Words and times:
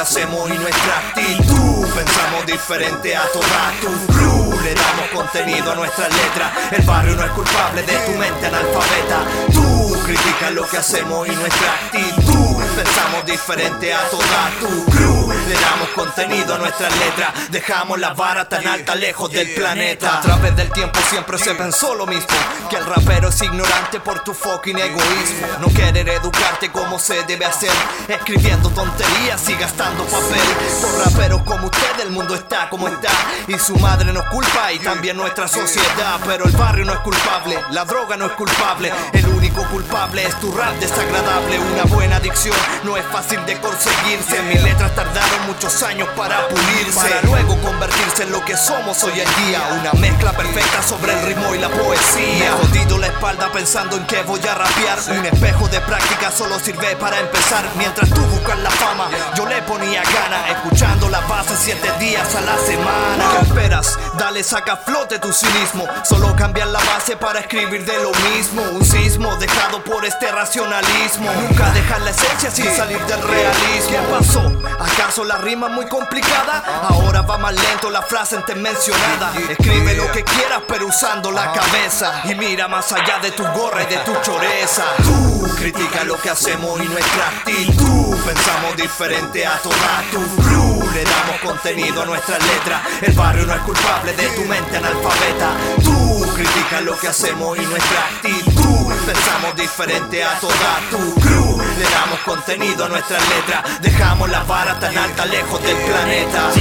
hacemos 0.00 0.50
y 0.50 0.58
nuestra 0.58 0.98
actitud. 0.98 1.86
Pensamos 1.94 2.46
diferente 2.46 3.16
a 3.16 3.22
toda 3.32 3.72
tu 3.80 4.12
crew. 4.12 4.60
Le 4.62 4.74
damos 4.74 5.08
contenido 5.12 5.72
a 5.72 5.74
nuestras 5.74 6.08
letras. 6.08 6.52
El 6.72 6.82
barrio 6.82 7.16
no 7.16 7.24
es 7.24 7.30
culpable 7.32 7.82
de 7.82 7.96
tu 7.98 8.12
mente 8.12 8.46
analfabeta. 8.46 9.24
Tú 9.52 9.96
criticas 10.04 10.52
lo 10.52 10.68
que 10.68 10.78
hacemos 10.78 11.28
y 11.28 11.30
nuestra 11.32 11.72
actitud. 11.74 12.62
Pensamos 12.76 13.26
diferente 13.26 13.94
a 13.94 14.08
toda 14.08 14.50
tu 14.60 14.84
crew. 14.86 15.32
Le 15.48 15.54
damos 15.54 15.88
contenido 15.94 16.54
a 16.54 16.58
nuestras 16.58 16.96
letras. 16.98 17.50
Dejamos 17.50 17.98
la 18.00 18.14
vara 18.14 18.48
tan 18.48 18.66
alta 18.66 18.94
lejos 18.94 19.30
del 19.30 19.54
planeta. 19.54 20.18
A 20.18 20.20
través 20.20 20.56
del 20.56 20.70
tiempo 20.70 20.98
siempre 21.08 21.38
se 21.38 21.54
pensó 21.54 21.94
lo 21.94 22.06
mismo. 22.06 22.26
Que 22.68 22.76
el 22.76 22.86
rapero 22.86 23.28
es 23.28 23.42
ignorante 23.42 24.00
por 24.00 24.24
tu 24.24 24.34
fucking 24.34 24.78
egoísmo. 24.78 25.46
No 25.60 25.68
educarte 26.08 26.70
como 26.70 26.98
se 26.98 27.22
debe 27.24 27.44
hacer. 27.44 27.70
Escribiendo 28.08 28.70
tonterías 28.70 29.48
y 29.48 29.54
gastando 29.54 30.04
papel. 30.04 30.40
Por 30.80 31.04
raperos 31.04 31.42
como 31.42 31.66
usted 31.66 32.00
el 32.02 32.10
mundo 32.10 32.34
está 32.34 32.68
como 32.68 32.88
está. 32.88 33.10
Y 33.48 33.58
su 33.58 33.76
madre 33.76 34.12
nos 34.12 34.24
culpa 34.26 34.72
y 34.72 34.78
también 34.78 35.16
nuestra 35.16 35.48
sociedad. 35.48 36.20
Pero 36.26 36.44
el 36.44 36.52
barrio 36.52 36.84
no 36.84 36.92
es 36.92 37.00
culpable, 37.00 37.58
la 37.70 37.84
droga 37.84 38.16
no 38.16 38.26
es 38.26 38.32
culpable. 38.32 38.92
El 39.12 39.26
único 39.28 39.62
culpable 39.68 40.24
es 40.24 40.38
tu 40.40 40.52
rap 40.52 40.74
desagradable. 40.76 41.58
Una 41.58 41.84
buena 41.84 42.13
adicción 42.24 42.56
no 42.84 42.96
es 42.96 43.04
fácil 43.06 43.44
de 43.44 43.60
conseguirse. 43.60 44.40
Mis 44.44 44.62
letras 44.62 44.94
tardaron 44.94 45.46
muchos 45.46 45.82
años 45.82 46.08
para 46.16 46.48
pulirse. 46.48 46.94
Para 46.94 47.20
luego 47.22 47.60
convertirse 47.60 48.22
en 48.22 48.32
lo 48.32 48.42
que 48.44 48.56
somos 48.56 49.02
hoy 49.04 49.20
en 49.20 49.44
día. 49.44 49.60
Una 49.78 49.92
mezcla 50.00 50.32
perfecta 50.32 50.82
sobre 50.82 51.12
el 51.12 51.26
ritmo 51.26 51.54
y 51.54 51.58
la 51.58 51.68
poesía. 51.68 52.52
Jodido 52.52 52.96
la 52.98 53.08
espalda 53.08 53.52
pensando 53.52 53.96
en 53.96 54.06
que 54.06 54.22
voy 54.22 54.40
a 54.46 54.54
rapear. 54.54 54.98
Un 55.18 55.26
espejo 55.26 55.68
de 55.68 55.80
práctica 55.82 56.30
solo 56.30 56.58
sirve 56.58 56.96
para 56.96 57.20
empezar. 57.20 57.68
Mientras 57.76 58.08
tú 58.08 58.22
buscas 58.22 58.58
la 58.60 58.70
fama, 58.70 59.10
yo 59.36 59.46
le 59.46 59.60
ponía 59.62 60.02
gana. 60.02 60.48
Escuchando 60.48 61.10
la 61.10 61.20
base 61.20 61.54
siete 61.58 61.90
días 61.98 62.34
a 62.34 62.40
la 62.40 62.56
semana. 62.56 63.24
¿Qué 63.32 63.46
esperas? 63.48 63.98
Dale, 64.16 64.42
saca 64.42 64.78
flote 64.78 65.18
tu 65.18 65.30
cinismo. 65.30 65.86
Solo 66.04 66.34
cambiar 66.36 66.68
la 66.68 66.80
base 66.84 67.18
para 67.18 67.40
escribir 67.40 67.84
de 67.84 68.02
lo 68.02 68.12
mismo. 68.30 68.62
Un 68.62 68.84
sismo 68.84 69.36
dejado 69.36 69.84
por 69.84 70.06
este 70.06 70.32
racionalismo. 70.32 71.30
Nunca 71.34 71.70
dejar 71.70 72.00
la 72.00 72.13
esencia 72.14 72.50
sin 72.50 72.70
salir 72.76 73.00
del 73.06 73.22
realismo. 73.22 73.90
¿Qué 73.90 73.98
pasó? 74.10 74.52
¿Acaso 74.78 75.24
la 75.24 75.38
rima 75.38 75.66
es 75.66 75.72
muy 75.72 75.86
complicada? 75.88 76.62
Ahora 76.88 77.22
va 77.22 77.38
más 77.38 77.54
lento 77.54 77.90
la 77.90 78.02
frase 78.02 78.36
antes 78.36 78.56
mencionada. 78.56 79.32
Escribe 79.48 79.94
lo 79.94 80.10
que 80.12 80.22
quieras, 80.22 80.62
pero 80.68 80.86
usando 80.86 81.30
la 81.30 81.52
cabeza. 81.52 82.22
Y 82.24 82.34
mira 82.34 82.68
más 82.68 82.92
allá 82.92 83.18
de 83.20 83.32
tu 83.32 83.44
gorra 83.48 83.82
y 83.82 83.86
de 83.86 83.98
tu 83.98 84.12
choreza. 84.22 84.84
Tú 85.02 85.48
critica 85.56 86.04
lo 86.04 86.16
que 86.16 86.30
hacemos 86.30 86.80
y 86.80 86.88
nuestra 86.88 87.28
actitud. 87.28 88.16
Pensamos 88.24 88.76
diferente 88.76 89.46
a 89.46 89.58
toda 89.58 90.02
tu 90.10 90.20
crew. 90.42 90.90
Le 90.92 91.04
damos 91.04 91.40
contenido 91.42 92.02
a 92.02 92.06
nuestras 92.06 92.38
letras. 92.46 92.82
El 93.02 93.12
barrio 93.14 93.46
no 93.46 93.54
es 93.54 93.60
culpable 93.62 94.12
de 94.14 94.28
tu 94.28 94.42
mente 94.44 94.76
analfabeta. 94.76 95.50
Tú 95.82 96.26
critica 96.34 96.80
lo 96.80 96.96
que 96.98 97.08
hacemos 97.08 97.58
y 97.58 97.62
nuestra 97.62 98.06
actitud. 98.06 98.92
Pensamos 99.06 99.56
diferente 99.56 100.24
a 100.24 100.38
toda 100.38 100.80
tu 100.90 101.14
crew. 101.20 101.43
Le 101.78 101.84
damos 101.90 102.20
contenido 102.20 102.84
a 102.84 102.88
nuestras 102.88 103.22
letras. 103.28 103.82
Dejamos 103.82 104.30
la 104.30 104.44
vara 104.44 104.78
tan 104.78 104.96
alta 104.96 105.26
lejos 105.26 105.60
del 105.62 105.76
planeta. 105.76 106.52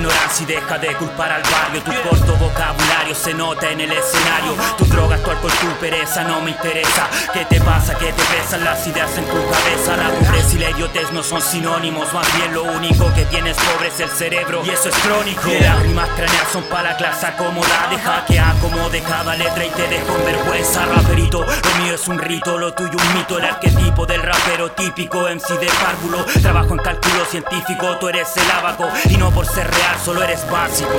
Ignorancia 0.00 0.42
y 0.42 0.46
deja 0.46 0.78
de 0.78 0.94
culpar 0.96 1.30
al 1.30 1.42
barrio. 1.42 1.82
Tu 1.82 1.92
corto 2.08 2.36
vocabulario 2.36 3.14
se 3.14 3.34
nota 3.34 3.70
en 3.70 3.80
el 3.80 3.92
escenario. 3.92 4.54
Tu 4.78 4.86
droga, 4.86 5.18
tu 5.18 5.30
alcohol, 5.30 5.52
tu 5.60 5.66
pereza 5.78 6.24
no 6.24 6.40
me 6.40 6.50
interesa. 6.50 7.08
¿Qué 7.32 7.44
te 7.44 7.60
pasa? 7.60 7.96
¿Qué 7.98 8.12
te 8.12 8.22
pesan 8.22 8.64
las 8.64 8.86
ideas 8.86 9.16
en 9.18 9.24
tu 9.26 9.36
cabeza? 9.50 9.96
La 9.96 10.08
pobreza 10.08 10.56
y 10.56 10.58
la 10.58 10.70
idiotez 10.70 11.12
no 11.12 11.22
son 11.22 11.42
sinónimos. 11.42 12.12
Más 12.14 12.26
bien 12.36 12.54
lo 12.54 12.64
único 12.64 13.12
que 13.14 13.24
tienes 13.26 13.56
pobre 13.58 13.88
es 13.88 14.00
el 14.00 14.08
cerebro. 14.08 14.62
Y 14.64 14.70
eso 14.70 14.88
es 14.88 14.96
crónico. 14.96 15.48
Y 15.48 15.60
las 15.60 15.82
rimas 15.82 16.08
cranear 16.10 16.46
son 16.52 16.62
para 16.64 16.90
la 16.90 16.96
clase 16.96 17.26
acomodada. 17.26 17.88
Deja 17.90 18.24
que 18.24 18.40
acomode 18.40 19.00
cada 19.02 19.36
letra 19.36 19.64
y 19.64 19.70
te 19.70 19.86
dejo 19.88 20.16
en 20.16 20.24
vergüenza. 20.24 20.86
Raperito, 20.86 21.44
lo 21.44 21.84
mío 21.84 21.94
es 21.94 22.08
un 22.08 22.18
rito, 22.18 22.58
lo 22.58 22.72
tuyo 22.72 22.96
un 22.96 23.14
mito. 23.14 23.38
El 23.38 23.44
arquetipo 23.44 24.06
del 24.06 24.22
rapero 24.22 24.72
típico, 24.72 25.28
MC 25.28 25.58
de 25.58 25.68
párvulo. 25.82 26.24
Trabajo 26.40 26.72
en 26.72 26.78
cálculo 26.78 27.24
científico, 27.26 27.98
tú 27.98 28.08
eres 28.08 28.28
el 28.36 28.50
abaco. 28.50 28.88
Y 29.08 29.16
no 29.16 29.30
por 29.30 29.46
ser 29.46 29.70
real, 29.70 29.89
solo 29.98 30.22
eres 30.22 30.48
básico. 30.50 30.90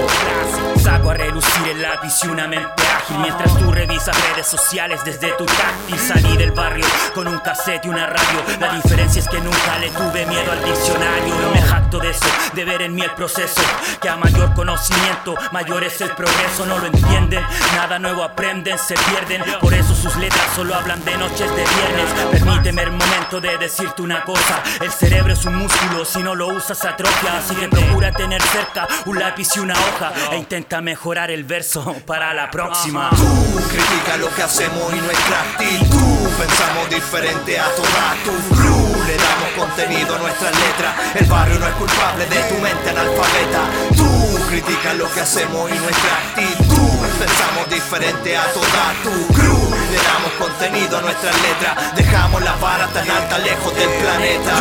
Saco 0.81 1.12
a 1.12 1.13
relucir 1.13 1.68
el 1.68 1.81
lápiz 1.81 2.13
y 2.24 2.28
una 2.28 2.47
mente 2.47 2.84
ágil. 2.96 3.18
Mientras 3.19 3.57
tú 3.57 3.72
revisas 3.72 4.16
redes 4.29 4.47
sociales 4.47 5.02
desde 5.03 5.31
tu 5.34 5.46
táctil. 5.46 6.00
Salí 6.00 6.38
del 6.38 6.52
barrio 6.52 6.85
con 7.13 7.28
un 7.28 7.40
cassette 7.40 7.85
y 7.85 7.90
una 7.90 8.07
radio. 8.07 8.44
La 8.59 8.74
diferencia 8.74 9.19
es 9.19 9.28
que 9.28 9.40
nunca 9.40 9.78
le 9.79 9.90
tuve 9.90 10.25
miedo 10.25 10.52
al 10.52 10.63
diccionario. 10.63 11.35
No 11.41 11.52
me 11.52 11.62
jacto 11.62 12.00
de 12.00 12.09
eso, 12.09 12.25
de 12.53 12.66
ver 12.66 12.81
en 12.81 12.96
mí 12.96 13.02
el 13.02 13.12
proceso. 13.12 13.62
Que 14.02 14.09
a 14.09 14.18
mayor 14.18 14.53
conocimiento, 14.53 15.35
mayor 15.52 15.84
es 15.84 16.02
el 16.02 16.12
progreso. 16.12 16.66
No 16.66 16.79
lo 16.79 16.88
entienden, 16.88 17.46
nada 17.91 18.00
nuevo 18.00 18.24
aprenden, 18.24 18.78
se 18.79 18.96
pierden. 18.96 19.44
Por 19.59 19.74
eso 19.74 19.94
sus 19.94 20.16
letras 20.16 20.46
solo 20.56 20.74
hablan 20.75 21.03
de 21.03 21.18
noches 21.18 21.50
de 21.50 21.63
viernes. 21.63 22.09
Permíteme 22.31 22.84
el 22.84 22.91
momento 22.91 23.41
de 23.41 23.57
decirte 23.57 24.02
una 24.02 24.24
cosa. 24.24 24.63
El 24.79 24.91
cerebro 24.91 25.34
es 25.34 25.44
un 25.44 25.56
músculo, 25.56 26.06
si 26.06 26.24
no 26.24 26.34
lo 26.34 26.47
usas 26.47 26.85
atrofia. 26.85 27.38
Así 27.38 27.53
que 27.53 27.68
procura 27.68 28.13
tener 28.13 28.41
cerca 28.44 28.88
un 29.06 29.19
lápiz 29.19 29.50
y 29.57 29.59
una 29.59 29.74
hoja. 29.74 30.13
E 30.31 30.38
intenta 30.38 30.79
mejorar 30.79 31.31
el 31.31 31.44
verso 31.44 31.96
para 32.06 32.34
la 32.34 32.50
próxima. 32.50 33.09
Tú 33.09 33.59
critica 33.68 34.16
lo 34.18 34.34
que 34.35 34.44
hacemos 34.44 34.94
y 34.94 35.02
nuestra 35.02 35.41
actitud. 35.41 36.29
Pensamos 36.40 36.90
diferente 36.90 37.59
a 37.59 37.66
toda 37.75 38.16
tu 38.23 38.56
crew. 38.56 39.03
Le 39.06 39.18
damos 39.18 39.50
contenido 39.58 40.16
a 40.16 40.19
nuestras 40.19 40.53
letras. 40.58 40.96
El 41.16 41.25
barrio 41.25 41.59
no 41.59 41.68
es 41.68 41.73
culpable 41.73 42.25
de 42.25 42.41
tu 42.44 42.56
mente 42.62 42.90
analfabeta. 42.90 43.62
Tú 43.97 44.40
critica 44.47 44.94
lo 44.94 45.12
que 45.12 45.19
hacemos 45.19 45.69
y 45.69 45.78
nuestra 45.78 46.18
actitud. 46.29 47.00
Pensamos 47.22 47.70
diferente 47.70 48.36
a 48.36 48.52
toda 48.52 48.94
tu 49.04 49.34
crew. 49.36 49.70
Le 49.92 49.98
damos 49.98 50.32
contenido 50.40 50.98
a 50.98 51.02
nuestras 51.02 51.40
letras. 51.44 51.96
Dejamos 51.96 52.42
la 52.42 52.56
vara 52.56 52.88
tan 52.88 53.08
alta 53.12 53.38
lejos 53.38 53.76
del 53.76 53.90
planeta. 53.90 54.56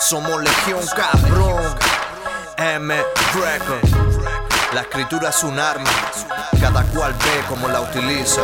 Somos 0.00 0.42
Legión 0.42 0.80
Cabrón. 0.96 1.74
M 2.56 2.94
Record. 3.34 4.16
La 4.72 4.80
escritura 4.80 5.28
es 5.28 5.44
un 5.44 5.58
arma, 5.58 5.90
cada 6.62 6.82
cual 6.84 7.12
ve 7.12 7.44
como 7.46 7.68
la 7.68 7.82
utiliza. 7.82 8.40